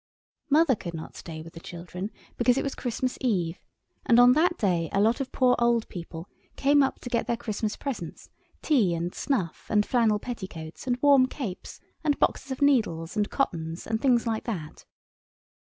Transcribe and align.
Mother 0.49 0.73
could 0.75 0.95
not 0.95 1.15
stay 1.15 1.43
with 1.43 1.53
the 1.53 1.59
children, 1.59 2.09
because 2.35 2.57
it 2.57 2.63
was 2.63 2.73
Christmas 2.73 3.19
Eve, 3.21 3.59
and 4.03 4.19
on 4.19 4.31
that 4.33 4.57
day 4.57 4.89
a 4.91 4.99
lot 4.99 5.21
of 5.21 5.31
poor 5.31 5.55
old 5.59 5.87
people 5.89 6.27
came 6.55 6.81
up 6.81 6.97
to 7.01 7.09
get 7.11 7.27
their 7.27 7.37
Christmas 7.37 7.75
presents, 7.75 8.27
tea 8.63 8.95
and 8.95 9.13
snuff, 9.13 9.67
and 9.69 9.85
flannel 9.85 10.17
petticoats, 10.17 10.87
and 10.87 10.97
warm 11.03 11.27
capes, 11.27 11.79
and 12.03 12.17
boxes 12.17 12.49
of 12.51 12.63
needles 12.63 13.15
and 13.15 13.29
cottons 13.29 13.85
and 13.85 14.01
things 14.01 14.25
like 14.25 14.45
that. 14.45 14.85